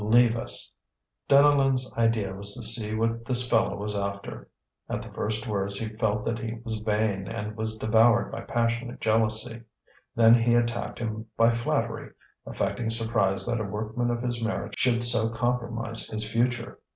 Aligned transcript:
"Leave 0.03 0.35
us." 0.35 0.73
Deneulin's 1.29 1.95
idea 1.95 2.33
was 2.33 2.55
to 2.55 2.63
see 2.63 2.95
what 2.95 3.23
this 3.25 3.47
fellow 3.47 3.75
was 3.77 3.95
after. 3.95 4.49
At 4.89 5.03
the 5.03 5.11
first 5.13 5.45
words 5.45 5.77
he 5.77 5.95
felt 5.95 6.23
that 6.23 6.39
he 6.39 6.55
was 6.63 6.77
vain, 6.77 7.27
and 7.27 7.55
was 7.55 7.77
devoured 7.77 8.31
by 8.31 8.41
passionate 8.41 8.99
jealousy. 8.99 9.61
Then 10.15 10.33
he 10.41 10.55
attacked 10.55 10.97
him 10.97 11.27
by 11.37 11.51
flattery, 11.51 12.13
affecting 12.47 12.89
surprise 12.89 13.45
that 13.45 13.61
a 13.61 13.63
workman 13.63 14.09
of 14.09 14.23
his 14.23 14.41
merit 14.41 14.73
should 14.75 15.03
so 15.03 15.29
compromise 15.29 16.07
his 16.07 16.27
future. 16.27 16.79